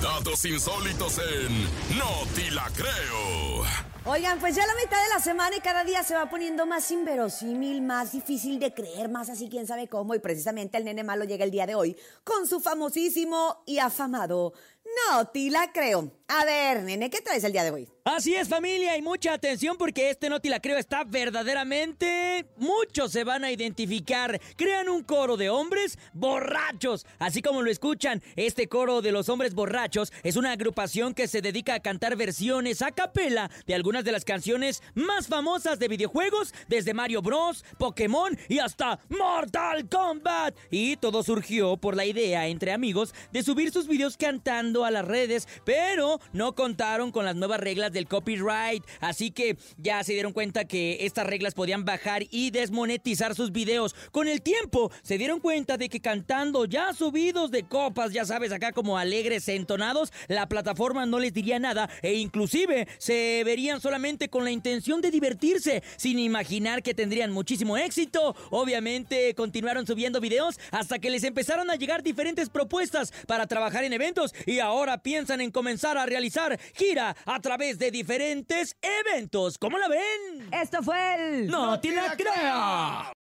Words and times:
Datos 0.00 0.44
insólitos 0.44 1.18
en 1.18 1.62
No 1.98 2.26
Ti 2.34 2.50
La 2.50 2.70
Creo. 2.74 3.64
Oigan, 4.04 4.40
pues 4.40 4.56
ya 4.56 4.66
la 4.66 4.74
mitad 4.74 5.00
de 5.00 5.10
la 5.14 5.20
semana 5.20 5.56
y 5.56 5.60
cada 5.60 5.84
día 5.84 6.02
se 6.02 6.16
va 6.16 6.28
poniendo 6.28 6.66
más 6.66 6.90
inverosímil, 6.90 7.82
más 7.82 8.10
difícil 8.10 8.58
de 8.58 8.74
creer, 8.74 9.08
más 9.08 9.28
así 9.28 9.48
quién 9.48 9.64
sabe 9.68 9.86
cómo. 9.86 10.16
Y 10.16 10.18
precisamente 10.18 10.76
el 10.76 10.84
nene 10.84 11.04
malo 11.04 11.24
llega 11.24 11.44
el 11.44 11.52
día 11.52 11.66
de 11.66 11.76
hoy 11.76 11.96
con 12.24 12.48
su 12.48 12.58
famosísimo 12.58 13.62
y 13.64 13.78
afamado 13.78 14.54
No 15.08 15.28
Ti 15.28 15.50
La 15.50 15.70
Creo. 15.72 16.10
A 16.26 16.44
ver, 16.44 16.82
nene, 16.82 17.10
¿qué 17.10 17.20
traes 17.20 17.44
el 17.44 17.52
día 17.52 17.62
de 17.62 17.70
hoy? 17.70 17.88
Así 18.04 18.34
es 18.34 18.48
familia 18.48 18.96
y 18.96 19.02
mucha 19.02 19.32
atención 19.32 19.76
porque 19.78 20.10
este 20.10 20.28
no 20.28 20.40
te 20.40 20.50
la 20.50 20.58
creo 20.58 20.76
está 20.76 21.04
verdaderamente... 21.04 22.46
Muchos 22.56 23.12
se 23.12 23.22
van 23.22 23.44
a 23.44 23.52
identificar. 23.52 24.40
Crean 24.56 24.88
un 24.88 25.04
coro 25.04 25.36
de 25.36 25.50
hombres 25.50 25.98
borrachos. 26.12 27.06
Así 27.20 27.42
como 27.42 27.62
lo 27.62 27.70
escuchan, 27.70 28.20
este 28.34 28.68
coro 28.68 29.02
de 29.02 29.12
los 29.12 29.28
hombres 29.28 29.54
borrachos 29.54 30.12
es 30.24 30.34
una 30.34 30.50
agrupación 30.50 31.14
que 31.14 31.28
se 31.28 31.42
dedica 31.42 31.74
a 31.74 31.80
cantar 31.80 32.16
versiones 32.16 32.82
a 32.82 32.90
capela 32.90 33.50
de 33.66 33.74
algunas 33.76 34.04
de 34.04 34.10
las 34.10 34.24
canciones 34.24 34.82
más 34.94 35.28
famosas 35.28 35.78
de 35.78 35.86
videojuegos, 35.86 36.52
desde 36.68 36.94
Mario 36.94 37.22
Bros, 37.22 37.64
Pokémon 37.78 38.36
y 38.48 38.58
hasta 38.58 38.98
Mortal 39.10 39.88
Kombat. 39.88 40.56
Y 40.70 40.96
todo 40.96 41.22
surgió 41.22 41.76
por 41.76 41.96
la 41.96 42.04
idea 42.04 42.48
entre 42.48 42.72
amigos 42.72 43.14
de 43.30 43.44
subir 43.44 43.70
sus 43.70 43.86
videos 43.86 44.16
cantando 44.16 44.84
a 44.84 44.90
las 44.90 45.06
redes, 45.06 45.46
pero 45.64 46.20
no 46.32 46.56
contaron 46.56 47.12
con 47.12 47.24
las 47.24 47.36
nuevas 47.36 47.60
reglas 47.60 47.91
del 47.92 48.08
copyright, 48.08 48.84
así 49.00 49.30
que 49.30 49.56
ya 49.76 50.02
se 50.04 50.12
dieron 50.12 50.32
cuenta 50.32 50.64
que 50.64 50.98
estas 51.00 51.26
reglas 51.26 51.54
podían 51.54 51.84
bajar 51.84 52.24
y 52.30 52.50
desmonetizar 52.50 53.34
sus 53.34 53.52
videos. 53.52 53.94
Con 54.10 54.28
el 54.28 54.42
tiempo 54.42 54.90
se 55.02 55.18
dieron 55.18 55.40
cuenta 55.40 55.76
de 55.76 55.88
que 55.88 56.00
cantando 56.00 56.64
ya 56.64 56.92
subidos 56.92 57.50
de 57.50 57.64
copas, 57.64 58.12
ya 58.12 58.24
sabes, 58.24 58.52
acá 58.52 58.72
como 58.72 58.98
alegres 58.98 59.48
entonados, 59.48 60.12
la 60.28 60.48
plataforma 60.48 61.06
no 61.06 61.18
les 61.18 61.32
diría 61.32 61.58
nada 61.58 61.88
e 62.02 62.14
inclusive 62.14 62.88
se 62.98 63.42
verían 63.44 63.80
solamente 63.80 64.28
con 64.28 64.44
la 64.44 64.50
intención 64.50 65.00
de 65.00 65.10
divertirse, 65.10 65.82
sin 65.96 66.18
imaginar 66.18 66.82
que 66.82 66.94
tendrían 66.94 67.32
muchísimo 67.32 67.76
éxito. 67.76 68.34
Obviamente 68.50 69.34
continuaron 69.34 69.86
subiendo 69.86 70.20
videos 70.20 70.58
hasta 70.70 70.98
que 70.98 71.10
les 71.10 71.24
empezaron 71.24 71.70
a 71.70 71.76
llegar 71.76 72.02
diferentes 72.02 72.48
propuestas 72.48 73.12
para 73.26 73.46
trabajar 73.46 73.84
en 73.84 73.92
eventos 73.92 74.34
y 74.46 74.58
ahora 74.58 75.02
piensan 75.02 75.40
en 75.40 75.50
comenzar 75.50 75.98
a 75.98 76.06
realizar 76.06 76.58
gira 76.74 77.16
a 77.24 77.40
través 77.40 77.78
de 77.78 77.81
diferentes 77.90 78.76
eventos. 78.80 79.58
¿Cómo 79.58 79.78
la 79.78 79.88
ven? 79.88 80.48
Esto 80.52 80.82
fue 80.82 81.14
el... 81.14 81.46
¡No 81.48 81.80
te 81.80 81.90
la 81.90 82.16
creas! 82.16 83.11